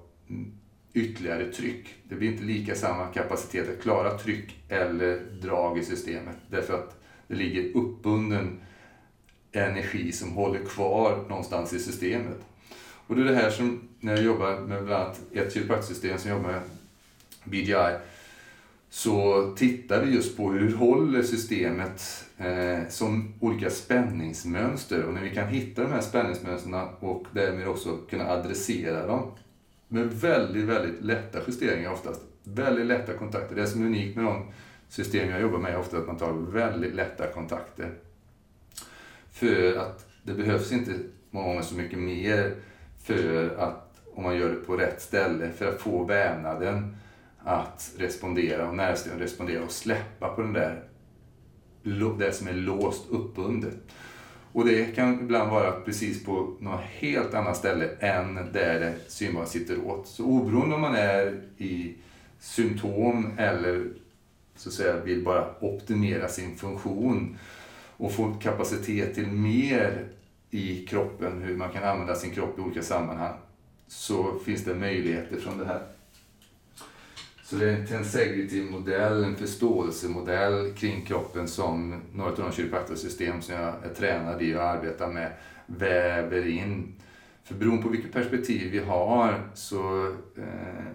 ytterligare 0.93 1.51
tryck. 1.51 1.95
Det 2.03 2.15
blir 2.15 2.31
inte 2.31 2.43
lika 2.43 2.75
samma 2.75 3.07
kapacitet 3.07 3.69
att 3.69 3.81
klara 3.81 4.17
tryck 4.17 4.55
eller 4.69 5.19
drag 5.41 5.77
i 5.77 5.83
systemet 5.83 6.35
därför 6.49 6.73
att 6.73 7.01
det 7.27 7.35
ligger 7.35 7.77
uppbunden 7.77 8.59
energi 9.51 10.11
som 10.11 10.31
håller 10.31 10.59
kvar 10.59 11.25
någonstans 11.29 11.73
i 11.73 11.79
systemet. 11.79 12.37
Och 13.07 13.15
det 13.15 13.21
är 13.21 13.25
det 13.25 13.35
här 13.35 13.49
som, 13.49 13.89
när 13.99 14.15
jag 14.15 14.23
jobbar 14.25 14.59
med 14.59 14.83
bland 14.85 15.03
annat 15.03 15.19
ett 15.33 15.53
kiropraktorsystem 15.53 16.17
som 16.17 16.31
jobbar 16.31 16.51
med 16.51 16.61
BGI, 17.43 17.97
så 18.89 19.43
tittar 19.57 20.05
vi 20.05 20.15
just 20.15 20.37
på 20.37 20.51
hur 20.51 20.75
håller 20.75 21.23
systemet 21.23 22.25
eh, 22.37 22.87
som 22.89 23.33
olika 23.39 23.69
spänningsmönster 23.69 25.03
och 25.03 25.13
när 25.13 25.21
vi 25.21 25.29
kan 25.29 25.47
hitta 25.47 25.83
de 25.83 25.91
här 25.91 26.01
spänningsmönstren 26.01 26.87
och 26.99 27.25
därmed 27.31 27.67
också 27.67 27.97
kunna 28.09 28.29
adressera 28.29 29.07
dem 29.07 29.31
med 29.87 30.07
väldigt, 30.07 30.65
väldigt 30.65 31.01
lätta 31.01 31.39
justeringar 31.47 31.91
oftast. 31.91 32.21
Väldigt 32.43 32.85
lätta 32.85 33.13
kontakter. 33.13 33.55
Det 33.55 33.67
som 33.67 33.81
är 33.81 33.85
unikt 33.85 34.15
med 34.15 34.25
de 34.25 34.51
system 34.89 35.29
jag 35.29 35.41
jobbar 35.41 35.59
med 35.59 35.73
är 35.73 35.79
ofta 35.79 35.97
att 35.97 36.07
man 36.07 36.17
tar 36.17 36.33
väldigt 36.33 36.95
lätta 36.95 37.27
kontakter. 37.27 37.93
För 39.31 39.77
att 39.77 40.05
det 40.23 40.33
behövs 40.33 40.71
inte 40.71 40.91
många 41.31 41.47
gånger 41.47 41.61
så 41.61 41.75
mycket 41.75 41.99
mer 41.99 42.55
för 43.03 43.55
att, 43.57 44.01
om 44.13 44.23
man 44.23 44.37
gör 44.37 44.49
det 44.49 44.55
på 44.55 44.77
rätt 44.77 45.01
ställe, 45.01 45.51
för 45.51 45.67
att 45.67 45.81
få 45.81 46.03
vävnaden 46.03 46.97
att 47.43 47.91
respondera 47.97 48.69
och 48.69 48.75
närstående 48.75 49.23
respondera 49.23 49.63
och 49.63 49.71
släppa 49.71 50.27
på 50.29 50.41
den 50.41 50.53
där, 50.53 50.83
det 52.19 52.31
som 52.31 52.47
är 52.47 52.53
låst 52.53 53.09
uppbundet. 53.09 53.77
Och 54.51 54.65
det 54.65 54.95
kan 54.95 55.13
ibland 55.13 55.51
vara 55.51 55.71
precis 55.71 56.25
på 56.25 56.55
något 56.59 56.81
helt 56.81 57.33
annat 57.33 57.57
ställe 57.57 57.89
än 57.99 58.35
där 58.35 58.79
det 58.79 58.95
synbara 59.07 59.45
sitter 59.45 59.87
åt. 59.87 60.07
Så 60.07 60.25
oberoende 60.25 60.75
om 60.75 60.81
man 60.81 60.95
är 60.95 61.41
i 61.57 61.95
symptom 62.39 63.31
eller 63.37 63.87
så 64.55 64.69
att 64.69 64.75
säga 64.75 64.99
vill 64.99 65.23
bara 65.23 65.47
optimera 65.59 66.27
sin 66.27 66.57
funktion 66.57 67.37
och 67.97 68.11
få 68.11 68.33
kapacitet 68.33 69.15
till 69.15 69.27
mer 69.27 70.07
i 70.49 70.85
kroppen, 70.85 71.41
hur 71.41 71.57
man 71.57 71.71
kan 71.71 71.83
använda 71.83 72.15
sin 72.15 72.31
kropp 72.31 72.59
i 72.59 72.61
olika 72.61 72.81
sammanhang, 72.81 73.33
så 73.87 74.39
finns 74.45 74.63
det 74.63 74.75
möjligheter 74.75 75.37
från 75.37 75.57
det 75.57 75.65
här. 75.65 75.81
Så 77.49 77.55
det 77.55 77.69
är 77.69 77.75
en 77.75 77.87
tensegrity-modell, 77.87 79.23
en 79.23 79.35
förståelsemodell 79.35 80.73
kring 80.73 81.01
kroppen 81.01 81.47
som 81.47 82.01
några 82.13 82.31
av 82.31 82.37
de 82.37 82.51
kiropraktorsystem 82.51 83.41
som 83.41 83.55
jag 83.55 83.73
är 83.83 83.93
tränad 83.97 84.41
i 84.41 84.55
och 84.55 84.63
arbetar 84.63 85.07
med 85.07 85.31
väver 85.65 86.47
in. 86.47 86.93
För 87.43 87.55
beroende 87.55 87.83
på 87.83 87.89
vilket 87.89 88.11
perspektiv 88.11 88.71
vi 88.71 88.79
har 88.79 89.49
så 89.53 90.07
eh, 90.37 90.87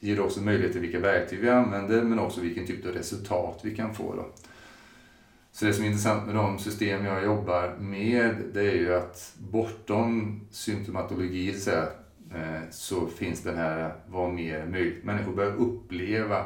ger 0.00 0.16
det 0.16 0.22
också 0.22 0.40
möjlighet 0.40 0.72
till 0.72 0.80
vilka 0.80 0.98
verktyg 0.98 1.38
vi 1.40 1.48
använder 1.48 2.02
men 2.02 2.18
också 2.18 2.40
vilken 2.40 2.66
typ 2.66 2.86
av 2.86 2.92
resultat 2.92 3.60
vi 3.62 3.76
kan 3.76 3.94
få. 3.94 4.14
Då. 4.14 4.26
Så 5.52 5.64
det 5.64 5.72
som 5.72 5.84
är 5.84 5.88
intressant 5.88 6.26
med 6.26 6.34
de 6.34 6.58
system 6.58 7.04
jag 7.04 7.24
jobbar 7.24 7.76
med 7.80 8.34
det 8.54 8.60
är 8.60 8.74
ju 8.74 8.94
att 8.94 9.32
bortom 9.38 10.40
symptomatologi 10.50 11.52
så, 11.52 11.70
här, 11.70 11.90
Eh, 12.34 12.70
så 12.70 13.06
finns 13.06 13.42
den 13.42 13.56
här 13.56 13.92
vad 14.06 14.32
mer 14.32 14.66
möjligt. 14.66 15.04
Människor 15.04 15.32
börjar 15.32 15.56
uppleva 15.56 16.44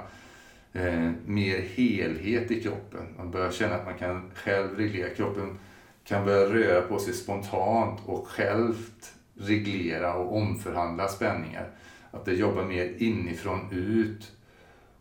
eh, 0.72 1.10
mer 1.26 1.60
helhet 1.60 2.50
i 2.50 2.62
kroppen. 2.62 3.14
Man 3.16 3.30
börjar 3.30 3.50
känna 3.50 3.74
att 3.74 3.84
man 3.84 3.98
kan 3.98 4.30
själv 4.34 4.76
reglera 4.76 5.08
kroppen, 5.08 5.58
kan 6.04 6.24
börja 6.24 6.54
röra 6.54 6.82
på 6.82 6.98
sig 6.98 7.14
spontant 7.14 8.00
och 8.06 8.28
självt 8.28 9.12
reglera 9.34 10.14
och 10.14 10.36
omförhandla 10.36 11.08
spänningar. 11.08 11.70
Att 12.10 12.24
det 12.24 12.34
jobbar 12.34 12.64
mer 12.64 12.94
inifrån 12.98 13.68
ut 13.70 14.32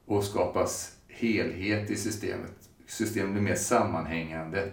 och 0.05 0.23
skapas 0.23 0.95
helhet 1.07 1.89
i 1.89 1.95
systemet. 1.95 2.69
Systemet 2.87 3.31
blir 3.31 3.41
mer 3.41 3.55
sammanhängande. 3.55 4.71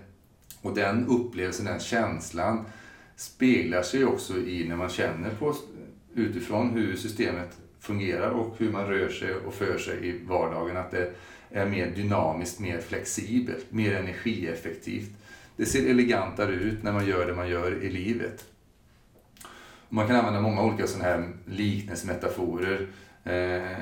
Och 0.62 0.74
den 0.74 1.06
upplevelsen, 1.06 1.66
den 1.66 1.80
känslan 1.80 2.64
speglar 3.16 3.82
sig 3.82 4.04
också 4.04 4.38
i 4.38 4.68
när 4.68 4.76
man 4.76 4.88
känner 4.88 5.30
på 5.30 5.54
utifrån 6.18 6.70
hur 6.70 6.96
systemet 6.96 7.58
fungerar 7.80 8.30
och 8.30 8.54
hur 8.58 8.72
man 8.72 8.86
rör 8.86 9.08
sig 9.08 9.34
och 9.34 9.54
för 9.54 9.78
sig 9.78 10.08
i 10.08 10.24
vardagen. 10.24 10.76
Att 10.76 10.90
det 10.90 11.12
är 11.50 11.66
mer 11.66 11.90
dynamiskt, 11.90 12.60
mer 12.60 12.78
flexibelt, 12.78 13.66
mer 13.72 13.94
energieffektivt. 13.94 15.10
Det 15.56 15.66
ser 15.66 15.90
elegantare 15.90 16.52
ut 16.52 16.82
när 16.82 16.92
man 16.92 17.06
gör 17.06 17.26
det 17.26 17.34
man 17.34 17.48
gör 17.48 17.82
i 17.82 17.90
livet. 17.90 18.44
Man 19.88 20.06
kan 20.06 20.16
använda 20.16 20.40
många 20.40 20.62
olika 20.62 20.86
sådana 20.86 21.08
här 21.08 21.28
liknelsemetaforer. 21.44 22.86
Eh, 23.24 23.78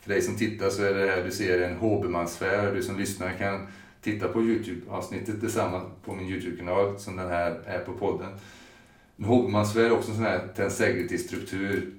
för 0.00 0.08
dig 0.08 0.22
som 0.22 0.36
tittar 0.36 0.70
så 0.70 0.82
är 0.82 0.94
det 0.94 1.10
här, 1.10 1.24
du 1.24 1.30
ser 1.30 1.60
en 1.60 1.76
Håbemansfär. 1.76 2.74
Du 2.74 2.82
som 2.82 2.98
lyssnar 2.98 3.32
kan 3.32 3.66
titta 4.00 4.28
på 4.28 4.42
Youtube-avsnittet, 4.42 5.40
detsamma 5.40 5.80
på 6.04 6.14
min 6.14 6.28
Youtube-kanal 6.28 6.98
som 6.98 7.16
den 7.16 7.28
här 7.28 7.60
är 7.66 7.78
på 7.78 7.92
podden. 7.92 8.28
En 9.16 9.24
är 9.54 9.92
också 9.92 10.10
en 10.10 10.16
sån 10.16 10.24
här 10.24 10.48
tensegrity-struktur. 10.56 11.94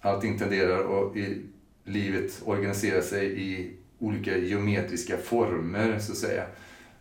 Allting 0.00 0.38
tenderar 0.38 1.08
att 1.08 1.16
i 1.16 1.42
livet 1.84 2.42
organisera 2.44 3.02
sig 3.02 3.42
i 3.42 3.70
olika 3.98 4.38
geometriska 4.38 5.16
former, 5.16 5.98
så 5.98 6.12
att 6.12 6.18
säga. 6.18 6.46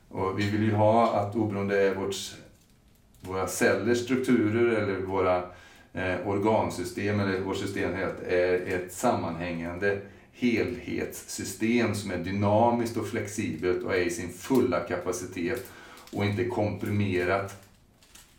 Och 0.09 0.39
vi 0.39 0.49
vill 0.49 0.63
ju 0.63 0.73
ha 0.73 1.13
att 1.13 1.35
oberoende 1.35 1.81
är 1.81 1.95
vårt, 1.95 2.15
våra 3.21 3.47
cellers 3.47 3.97
strukturer 4.03 4.81
eller 4.81 4.99
våra 4.99 5.37
eh, 5.93 6.27
organsystem 6.27 7.19
eller 7.19 7.39
vårt 7.39 7.57
system 7.57 7.93
är 8.27 8.67
ett 8.67 8.93
sammanhängande 8.93 10.01
helhetssystem 10.33 11.95
som 11.95 12.11
är 12.11 12.17
dynamiskt 12.17 12.97
och 12.97 13.07
flexibelt 13.07 13.83
och 13.83 13.95
är 13.95 14.01
i 14.01 14.09
sin 14.09 14.29
fulla 14.29 14.79
kapacitet 14.79 15.65
och 16.11 16.25
inte 16.25 16.45
komprimerat 16.45 17.63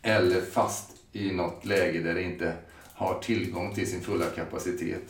eller 0.01 0.41
fast 0.41 0.96
i 1.17 1.31
något 1.31 1.65
läge 1.65 1.99
där 1.99 2.13
det 2.13 2.21
inte 2.21 2.53
har 2.93 3.19
tillgång 3.19 3.73
till 3.73 3.87
sin 3.87 4.01
fulla 4.01 4.25
kapacitet. 4.25 5.03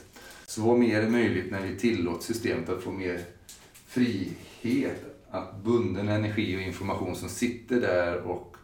Så 0.45 0.61
vad 0.61 0.79
mer 0.79 1.01
är 1.01 1.09
möjligt 1.09 1.51
när 1.51 1.61
vi 1.61 1.75
tillåter 1.75 2.23
systemet 2.23 2.69
att 2.69 2.83
få 2.83 2.91
mer 2.91 3.19
frihet, 3.87 5.03
att 5.29 5.63
bunden 5.63 6.09
energi 6.09 6.57
och 6.57 6.61
information 6.61 7.15
som 7.15 7.29
sitter 7.29 7.81
där 7.81 8.17
och 8.17 8.57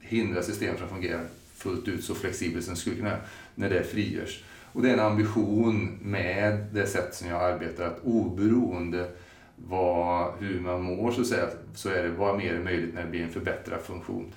hindrar 0.00 0.42
systemet 0.42 0.76
från 0.78 0.88
att 0.88 0.94
fungera 0.94 1.20
fullt 1.54 1.88
ut 1.88 2.04
så 2.04 2.14
flexibelt 2.14 2.64
som 2.64 2.74
det 2.74 2.80
skulle 2.80 2.96
kunna 2.96 3.08
göra, 3.08 3.20
när 3.54 3.70
det 3.70 3.84
frigörs. 3.84 4.44
Och 4.72 4.82
det 4.82 4.88
är 4.88 4.94
en 4.94 5.00
ambition 5.00 5.98
med 6.02 6.66
det 6.72 6.86
sätt 6.86 7.14
som 7.14 7.28
jag 7.28 7.42
arbetar, 7.42 7.86
att 7.86 8.00
oberoende 8.04 9.10
vad, 9.56 10.34
hur 10.38 10.60
man 10.60 10.82
mår 10.82 11.12
så, 11.12 11.20
att 11.20 11.26
säga, 11.26 11.48
så 11.74 11.88
är 11.88 12.02
det 12.02 12.08
vad 12.08 12.38
mer 12.38 12.54
är 12.54 12.64
möjligt 12.64 12.94
när 12.94 13.04
det 13.04 13.10
blir 13.10 13.22
en 13.22 13.32
förbättrad 13.32 13.80
funktion. 13.80 14.32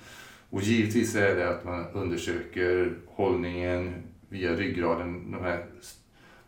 Och 0.50 0.62
givetvis 0.62 1.14
är 1.14 1.36
det 1.36 1.48
att 1.48 1.64
man 1.64 1.86
undersöker 1.92 2.94
hållningen 3.06 4.02
via 4.28 4.52
ryggraden, 4.52 5.32
de 5.32 5.42
här 5.42 5.66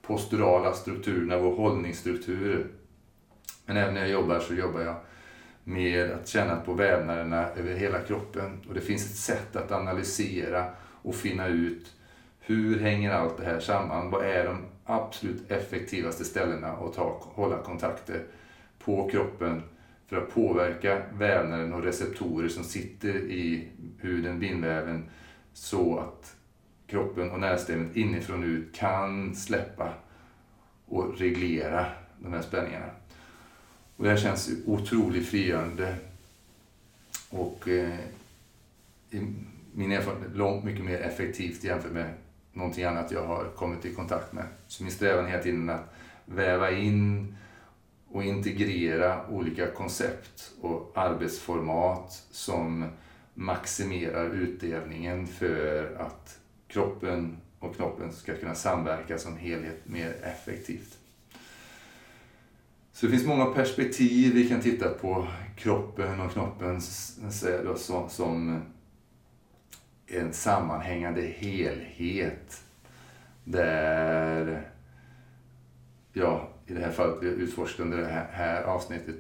posturala 0.03 0.73
strukturerna, 0.73 1.39
vår 1.39 1.57
hållningsstrukturer. 1.57 2.67
Men 3.67 3.77
även 3.77 3.95
när 3.95 4.01
jag 4.01 4.11
jobbar 4.11 4.41
så 4.41 4.55
jobbar 4.55 4.81
jag 4.81 4.97
med 5.65 6.11
att 6.11 6.29
känna 6.29 6.57
på 6.57 6.73
vävnaderna 6.73 7.49
över 7.49 7.75
hela 7.75 8.01
kroppen. 8.01 8.61
Och 8.69 8.75
det 8.75 8.81
finns 8.81 9.11
ett 9.11 9.17
sätt 9.17 9.57
att 9.57 9.73
analysera 9.73 10.67
och 11.03 11.15
finna 11.15 11.47
ut 11.47 11.95
hur 12.41 12.81
hänger 12.81 13.11
allt 13.11 13.37
det 13.37 13.45
här 13.45 13.61
samman? 13.61 14.11
Vad 14.11 14.25
är 14.25 14.45
de 14.45 14.65
absolut 14.85 15.51
effektivaste 15.51 16.25
ställena 16.25 16.69
att 16.69 16.95
ta, 16.95 17.23
hålla 17.23 17.59
kontakter 17.59 18.23
på 18.79 19.09
kroppen 19.11 19.63
för 20.09 20.17
att 20.17 20.35
påverka 20.35 21.03
vävnaden 21.13 21.73
och 21.73 21.83
receptorer 21.83 22.49
som 22.49 22.65
sitter 22.65 23.15
i 23.17 23.69
huden, 23.99 24.41
bindväven, 24.41 25.05
så 25.53 25.99
att 25.99 26.37
kroppen 26.87 27.31
och 27.31 27.41
nervsystemet 27.41 27.97
inifrån 27.97 28.43
och 28.43 28.49
ut 28.49 28.75
kan 28.75 29.35
släppa 29.35 29.93
och 30.87 31.19
reglera 31.19 31.87
de 32.19 32.33
här 32.33 32.43
spänningarna. 32.43 32.91
Och 33.97 34.05
det 34.05 34.11
här 34.11 34.17
känns 34.17 34.51
otroligt 34.67 35.29
frigörande. 35.29 35.97
Och 37.31 37.69
eh, 37.69 37.99
min 39.73 39.93
erfarenhet 39.93 40.37
långt 40.37 40.65
mycket 40.65 40.85
mer 40.85 41.01
effektivt 41.01 41.65
jämfört 41.65 41.93
med 41.93 42.15
någonting 42.53 42.85
annat 42.85 43.13
jag 43.13 43.27
har 43.27 43.45
kommit 43.45 43.85
i 43.85 43.95
kontakt 43.95 44.33
med. 44.33 44.45
Så 44.67 44.83
min 44.83 44.93
strävan 44.93 45.27
hela 45.27 45.43
tiden 45.43 45.69
är 45.69 45.75
att 45.75 45.95
väva 46.25 46.71
in 46.71 47.35
och 48.13 48.25
integrera 48.25 49.27
olika 49.29 49.71
koncept 49.71 50.53
och 50.61 50.93
arbetsformat 50.95 52.27
som 52.31 52.89
maximerar 53.35 54.35
utdelningen 54.35 55.27
för 55.27 55.97
att 55.99 56.39
kroppen 56.69 57.37
och 57.59 57.77
knoppen 57.77 58.13
ska 58.13 58.37
kunna 58.37 58.55
samverka 58.55 59.19
som 59.19 59.37
helhet 59.37 59.81
mer 59.85 60.17
effektivt. 60.23 60.99
Så 62.93 63.07
det 63.07 63.13
finns 63.13 63.27
många 63.27 63.45
perspektiv 63.45 64.35
vi 64.35 64.49
kan 64.49 64.61
titta 64.61 64.89
på 64.89 65.27
kroppen 65.57 66.21
och 66.21 66.33
knoppen 66.33 66.81
eh, 67.45 67.75
som 68.09 68.63
en 70.07 70.33
sammanhängande 70.33 71.23
helhet. 71.23 72.63
Där, 73.45 74.69
ja, 76.13 76.48
i 76.69 76.75
det 76.75 76.81
här 76.81 76.93
fallet 76.93 77.23
vi 77.23 77.53
under 77.79 77.99
det 77.99 78.27
här, 78.33 78.63
avsnittet 78.63 79.17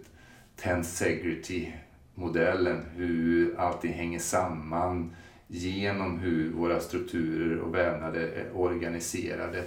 tensegrity-modellen, 0.57 2.83
hur 2.97 3.61
allting 3.61 3.93
hänger 3.93 4.19
samman 4.19 5.15
genom 5.47 6.19
hur 6.19 6.53
våra 6.53 6.81
strukturer 6.81 7.59
och 7.59 7.75
vävnader 7.75 8.21
är 8.21 8.57
organiserade 8.57 9.65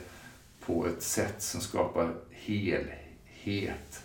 på 0.65 0.87
ett 0.87 1.01
sätt 1.01 1.41
som 1.41 1.61
skapar 1.61 2.13
helhet. 2.31 4.03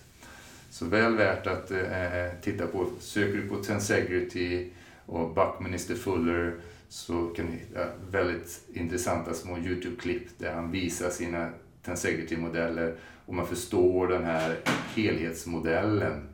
Så 0.70 0.84
väl 0.84 1.16
värt 1.16 1.46
att 1.46 1.70
eh, 1.70 2.26
titta 2.42 2.66
på. 2.66 2.86
Söker 3.00 3.36
du 3.36 3.48
på 3.48 3.56
Tensegrity 3.56 4.70
och 5.06 5.34
Buckminister 5.34 5.94
Fuller 5.94 6.54
så 6.88 7.26
kan 7.26 7.46
du 7.46 7.52
hitta 7.52 7.88
väldigt 8.10 8.60
intressanta 8.74 9.34
små 9.34 9.58
YouTube-klipp 9.58 10.38
där 10.38 10.52
han 10.52 10.70
visar 10.70 11.10
sina 11.10 11.50
Tensegrity-modeller 11.82 12.96
och 13.26 13.34
man 13.34 13.46
förstår 13.46 14.08
den 14.08 14.24
här 14.24 14.56
helhetsmodellen 14.94 16.28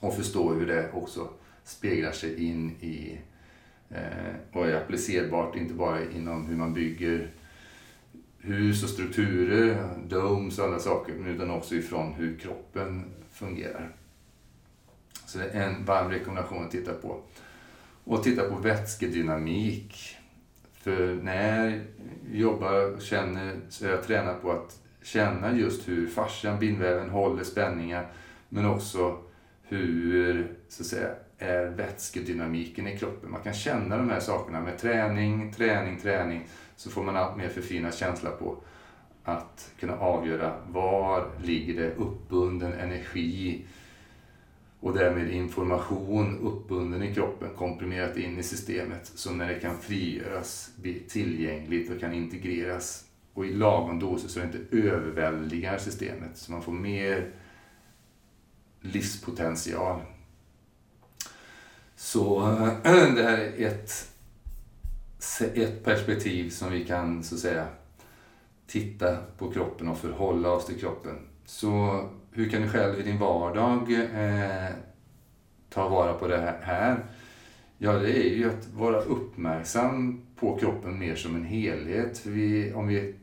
och 0.00 0.16
förstår 0.16 0.54
hur 0.54 0.66
det 0.66 0.92
också 0.92 1.28
speglar 1.64 2.12
sig 2.12 2.44
in 2.44 2.70
i 2.70 3.18
eh, 3.90 4.34
och 4.52 4.66
är 4.66 4.74
applicerbart 4.74 5.56
inte 5.56 5.74
bara 5.74 6.10
inom 6.10 6.46
hur 6.46 6.56
man 6.56 6.74
bygger 6.74 7.30
hus 8.38 8.84
och 8.84 8.90
strukturer, 8.90 9.88
domes 10.08 10.58
och 10.58 10.64
alla 10.64 10.78
saker, 10.78 11.28
utan 11.28 11.50
också 11.50 11.74
ifrån 11.74 12.12
hur 12.12 12.38
kroppen 12.38 13.04
fungerar. 13.32 13.90
Så 15.26 15.38
det 15.38 15.44
är 15.44 15.68
en 15.68 15.84
varm 15.84 16.10
rekommendation 16.10 16.64
att 16.64 16.70
titta 16.70 16.92
på. 16.92 17.20
Och 18.04 18.22
titta 18.22 18.48
på 18.48 18.56
vätskedynamik. 18.56 20.16
För 20.72 21.14
när 21.14 21.70
jag 21.70 21.80
jobbar 22.32 22.94
och 22.94 23.02
känner 23.02 23.60
så 23.68 23.86
är 23.86 23.90
jag 23.90 24.04
tränad 24.04 24.42
på 24.42 24.52
att 24.52 24.79
känna 25.02 25.56
just 25.56 25.88
hur 25.88 26.06
fascian, 26.06 26.58
bindväven, 26.58 27.10
håller 27.10 27.44
spänningar. 27.44 28.06
Men 28.48 28.66
också 28.66 29.18
hur, 29.62 30.52
så 30.68 30.82
att 30.82 30.86
säga, 30.86 31.08
är 31.38 31.66
vätskedynamiken 31.66 32.86
i 32.86 32.98
kroppen. 32.98 33.30
Man 33.30 33.42
kan 33.42 33.54
känna 33.54 33.96
de 33.96 34.10
här 34.10 34.20
sakerna 34.20 34.60
med 34.60 34.78
träning, 34.78 35.52
träning, 35.52 36.00
träning. 36.00 36.46
Så 36.76 36.90
får 36.90 37.02
man 37.02 37.16
allt 37.16 37.36
mer 37.36 37.48
förfinad 37.48 37.94
känsla 37.94 38.30
på 38.30 38.56
att 39.24 39.72
kunna 39.80 39.96
avgöra 39.96 40.54
var 40.68 41.30
ligger 41.42 41.82
det 41.82 41.94
uppbunden 41.94 42.72
energi 42.72 43.64
och 44.80 44.94
därmed 44.94 45.30
information 45.30 46.38
uppbunden 46.38 47.02
i 47.02 47.14
kroppen 47.14 47.48
komprimerat 47.56 48.16
in 48.16 48.38
i 48.38 48.42
systemet 48.42 49.06
så 49.14 49.32
när 49.32 49.48
det 49.48 49.60
kan 49.60 49.78
frigöras 49.78 50.70
blir 50.76 50.98
tillgängligt 51.08 51.90
och 51.90 52.00
kan 52.00 52.12
integreras 52.12 53.04
och 53.34 53.46
i 53.46 53.52
lagom 53.52 53.98
doser 53.98 54.28
så 54.28 54.38
det 54.38 54.44
inte 54.44 54.76
överväldigar 54.76 55.78
systemet 55.78 56.36
så 56.36 56.52
man 56.52 56.62
får 56.62 56.72
mer 56.72 57.30
livspotential. 58.80 60.00
Så 61.96 62.40
det 62.82 63.22
här 63.22 63.38
är 63.38 63.66
ett, 63.66 63.92
ett 65.54 65.84
perspektiv 65.84 66.50
som 66.50 66.72
vi 66.72 66.84
kan 66.84 67.22
så 67.22 67.34
att 67.34 67.40
säga 67.40 67.66
titta 68.66 69.16
på 69.38 69.52
kroppen 69.52 69.88
och 69.88 69.98
förhålla 69.98 70.50
oss 70.50 70.66
till 70.66 70.80
kroppen. 70.80 71.18
Så 71.44 72.04
hur 72.32 72.50
kan 72.50 72.62
du 72.62 72.68
själv 72.68 73.00
i 73.00 73.02
din 73.02 73.18
vardag 73.18 73.92
eh, 73.92 74.74
ta 75.68 75.88
vara 75.88 76.14
på 76.14 76.28
det 76.28 76.56
här? 76.62 77.04
Ja, 77.78 77.92
det 77.92 78.26
är 78.26 78.34
ju 78.34 78.50
att 78.50 78.68
vara 78.74 79.00
uppmärksam 79.00 80.22
på 80.36 80.58
kroppen 80.58 80.98
mer 80.98 81.14
som 81.14 81.34
en 81.34 81.44
helhet. 81.44 82.18
För 82.18 82.30
vi, 82.30 82.72
om 82.72 82.86
vi 82.86 83.14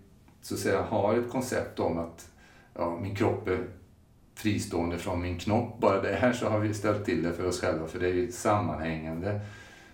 så 0.48 0.54
att 0.54 0.60
säga 0.60 0.82
har 0.82 1.18
ett 1.18 1.30
koncept 1.30 1.80
om 1.80 1.98
att 1.98 2.30
ja, 2.74 3.00
min 3.02 3.16
kropp 3.16 3.48
är 3.48 3.68
fristående 4.36 4.98
från 4.98 5.22
min 5.22 5.38
knopp. 5.38 5.80
Bara 5.80 6.02
det 6.02 6.16
här 6.16 6.34
så 6.34 6.50
har 6.50 6.60
vi 6.60 6.74
ställt 6.74 7.06
till 7.06 7.24
det 7.24 7.34
för 7.34 7.46
oss 7.46 7.62
själva, 7.62 7.88
för 7.88 8.00
det 8.00 8.08
är 8.08 8.14
ju 8.14 8.32
sammanhängande. 8.32 9.40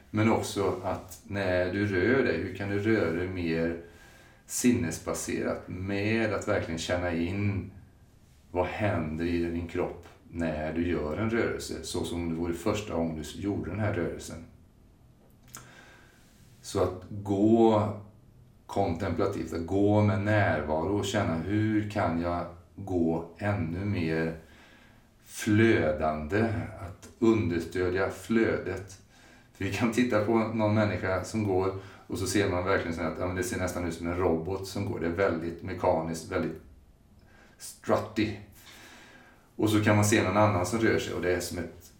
Men 0.10 0.32
också 0.32 0.74
att 0.84 1.22
när 1.24 1.74
du 1.74 1.88
rör 1.88 2.24
dig, 2.24 2.38
hur 2.38 2.56
kan 2.56 2.70
du 2.70 2.80
röra 2.80 3.12
dig 3.12 3.28
mer 3.28 3.82
sinnesbaserat 4.46 5.68
med 5.68 6.34
att 6.34 6.48
verkligen 6.48 6.80
känna 6.80 7.13
in 7.13 7.72
vad 8.52 8.66
händer 8.66 9.26
i 9.26 9.46
din 9.46 9.68
kropp 9.68 10.08
när 10.32 10.74
du 10.74 10.88
gör 10.88 11.18
en 11.18 11.30
rörelse, 11.30 11.74
så 11.84 12.04
som 12.04 12.30
det 12.30 12.36
vore 12.36 12.54
första 12.54 12.94
gången 12.94 13.24
du 13.36 13.42
gjorde 13.42 13.70
den 13.70 13.80
här 13.80 13.94
rörelsen. 13.94 14.46
Så 16.62 16.84
att 16.84 17.04
gå 17.10 17.89
kontemplativt, 18.74 19.54
att 19.54 19.66
gå 19.66 20.02
med 20.02 20.22
närvaro 20.22 21.00
och 21.00 21.06
känna 21.06 21.36
hur 21.36 21.90
kan 21.90 22.22
jag 22.22 22.46
gå 22.76 23.26
ännu 23.38 23.86
mer 23.86 24.38
flödande, 25.26 26.42
att 26.80 27.10
understödja 27.20 28.10
flödet. 28.10 28.98
För 29.54 29.66
vi 29.66 29.74
kan 29.74 29.92
titta 29.92 30.26
på 30.26 30.38
någon 30.38 30.74
människa 30.74 31.24
som 31.24 31.44
går 31.44 31.74
och 32.08 32.18
så 32.18 32.28
ser 32.28 32.50
man 32.50 32.66
verkligen 32.66 32.96
så 32.96 33.02
att 33.02 33.20
ja, 33.20 33.26
det 33.28 33.44
ser 33.44 33.60
nästan 33.60 33.86
ut 33.86 33.94
som 33.94 34.08
en 34.08 34.18
robot 34.18 34.68
som 34.68 34.92
går. 34.92 35.00
Det 35.00 35.06
är 35.06 35.12
väldigt 35.12 35.64
mekaniskt, 35.64 36.32
väldigt 36.32 36.62
strutty. 37.58 38.30
Och 39.56 39.70
så 39.70 39.84
kan 39.84 39.96
man 39.96 40.06
se 40.06 40.24
någon 40.24 40.38
annan 40.38 40.66
som 40.66 40.80
rör 40.80 41.00
sig 41.00 41.14
och 41.14 41.22
det 41.22 41.36
är 41.36 41.40
som 41.40 41.58
ett 41.58 41.92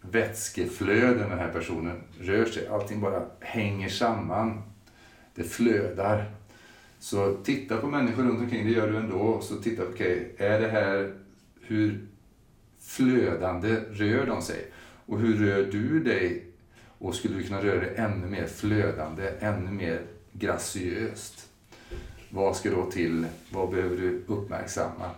vätskeflöde 0.00 1.20
när 1.20 1.28
den 1.28 1.38
här 1.38 1.52
personen 1.52 2.02
rör 2.20 2.44
sig. 2.44 2.68
Allting 2.68 3.00
bara 3.00 3.22
hänger 3.40 3.88
samman. 3.88 4.69
Det 5.34 5.42
flödar. 5.42 6.30
Så 6.98 7.36
titta 7.44 7.76
på 7.76 7.86
människor 7.86 8.22
runt 8.22 8.40
omkring, 8.40 8.66
det 8.66 8.72
gör 8.72 8.90
du 8.92 8.96
ändå. 8.96 9.40
Så 9.40 9.56
titta, 9.56 9.82
okej, 9.82 10.32
okay, 10.34 10.46
är 10.46 10.60
det 10.60 10.68
här, 10.68 11.14
hur 11.60 12.06
flödande 12.80 13.68
rör 13.90 14.26
de 14.26 14.42
sig? 14.42 14.66
Och 15.06 15.18
hur 15.20 15.46
rör 15.46 15.62
du 15.62 16.00
dig? 16.00 16.46
Och 16.98 17.14
skulle 17.14 17.36
du 17.36 17.42
kunna 17.42 17.62
röra 17.62 17.80
dig 17.80 17.94
ännu 17.96 18.26
mer 18.26 18.46
flödande, 18.46 19.32
ännu 19.40 19.70
mer 19.70 20.02
graciöst? 20.32 21.48
Vad 22.30 22.56
ska 22.56 22.70
då 22.70 22.90
till? 22.90 23.26
Vad 23.50 23.70
behöver 23.70 23.96
du 23.96 24.22
uppmärksamma? 24.26 25.10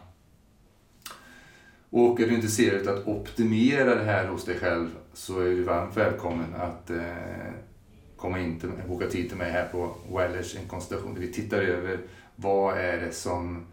Och 1.90 2.20
är 2.20 2.26
du 2.26 2.34
intresserad 2.34 2.88
av 2.88 2.96
att 2.96 3.06
optimera 3.06 3.94
det 3.94 4.04
här 4.04 4.26
hos 4.26 4.44
dig 4.44 4.58
själv 4.58 4.88
så 5.12 5.40
är 5.40 5.44
du 5.44 5.62
varmt 5.62 5.96
välkommen 5.96 6.54
att 6.54 6.90
eh, 6.90 7.52
komma 8.22 8.40
in 8.40 8.60
till 8.60 8.70
boka 8.88 9.06
tid 9.06 9.28
till 9.28 9.38
mig 9.38 9.50
här 9.50 9.68
på 9.68 9.96
Wellers, 10.12 10.56
en 10.56 10.68
konsultation 10.68 11.14
där 11.14 11.20
vi 11.20 11.32
tittar 11.32 11.62
över 11.62 11.98
vad 12.36 12.78
är 12.78 13.00
det 13.00 13.12
som 13.12 13.66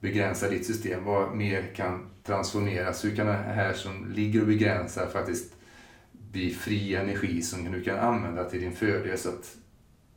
begränsar 0.00 0.50
ditt 0.50 0.66
system? 0.66 1.04
Vad 1.04 1.36
mer 1.36 1.62
kan 1.76 2.06
transformeras? 2.22 3.04
Hur 3.04 3.16
kan 3.16 3.26
det 3.26 3.32
här 3.32 3.72
som 3.72 4.12
ligger 4.12 4.40
och 4.40 4.46
begränsar 4.46 5.06
faktiskt 5.06 5.52
bli 6.12 6.54
fri 6.54 6.94
energi 6.94 7.42
som 7.42 7.72
du 7.72 7.82
kan 7.82 7.98
använda 7.98 8.44
till 8.44 8.60
din 8.60 8.72
fördel 8.72 9.18
så 9.18 9.28
att 9.28 9.56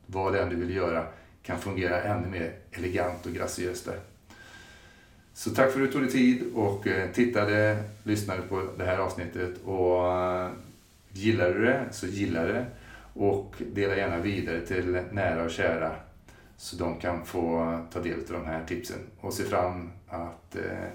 vad 0.06 0.32
det 0.32 0.42
än 0.42 0.48
du 0.48 0.56
vill 0.56 0.76
göra 0.76 1.06
kan 1.42 1.58
fungera 1.58 2.02
ännu 2.02 2.28
mer 2.28 2.52
elegant 2.72 3.26
och 3.26 3.32
graciöst 3.32 3.84
där. 3.84 4.00
Så 5.34 5.50
tack 5.50 5.72
för 5.72 5.80
att 5.80 5.86
du 5.86 5.92
tog 5.92 6.02
dig 6.02 6.10
tid 6.10 6.52
och 6.54 6.86
eh, 6.86 7.10
tittade, 7.10 7.84
lyssnade 8.02 8.42
på 8.42 8.62
det 8.78 8.84
här 8.84 8.98
avsnittet 8.98 9.54
och 9.64 10.12
eh, 10.12 10.50
gillar 11.12 11.46
gillade 11.46 11.52
du 11.52 11.64
det 11.64 11.88
så 11.92 12.06
gilla 12.06 12.42
det 12.42 12.66
och 13.18 13.54
dela 13.58 13.96
gärna 13.96 14.18
vidare 14.18 14.60
till 14.60 15.00
nära 15.12 15.44
och 15.44 15.50
kära 15.50 15.96
så 16.56 16.76
de 16.76 17.00
kan 17.00 17.24
få 17.24 17.78
ta 17.92 18.00
del 18.00 18.18
av 18.18 18.32
de 18.32 18.46
här 18.46 18.64
tipsen. 18.64 18.98
Och 19.20 19.34
se 19.34 19.44
fram 19.44 19.90
att 20.08 20.56
eh, 20.56 20.88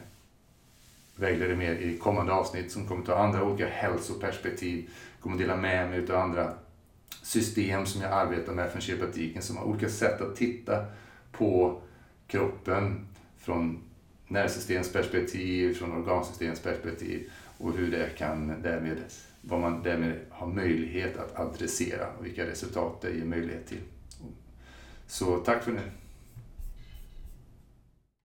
vägleda 1.15 1.55
mer 1.55 1.71
i 1.71 1.97
kommande 1.97 2.33
avsnitt 2.33 2.71
som 2.71 2.87
kommer 2.87 3.05
ta 3.05 3.15
andra 3.15 3.43
olika 3.43 3.67
hälsoperspektiv, 3.67 4.89
kommer 5.19 5.37
dela 5.37 5.55
med 5.55 5.89
mig 5.89 6.11
av 6.11 6.15
andra 6.15 6.53
system 7.21 7.85
som 7.85 8.01
jag 8.01 8.11
arbetar 8.11 8.53
med 8.53 8.71
från 8.71 8.81
kiropraktiken 8.81 9.41
som 9.41 9.57
har 9.57 9.65
olika 9.65 9.89
sätt 9.89 10.21
att 10.21 10.35
titta 10.35 10.85
på 11.31 11.81
kroppen 12.27 13.07
från 13.37 13.83
nervsystemsperspektiv, 14.27 15.73
från 15.73 15.91
organsystemsperspektiv 15.91 17.29
och 17.57 17.73
hur 17.73 17.91
det 17.91 18.17
kan 18.17 18.61
därmed, 18.61 18.97
vad 19.45 19.59
man 19.59 19.83
därmed 19.83 20.19
har 20.29 20.47
möjlighet 20.47 21.17
att 21.17 21.39
adressera 21.39 22.07
och 22.19 22.25
vilka 22.25 22.45
resultat 22.45 23.01
det 23.01 23.11
ger 23.11 23.25
möjlighet 23.25 23.67
till. 23.67 23.81
Så 25.07 25.37
tack 25.37 25.63
för 25.63 25.71
nu. 25.71 25.81